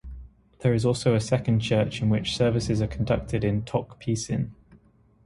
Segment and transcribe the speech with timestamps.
[0.61, 4.49] There is also a second church in which services are conducted in Tok Pisin.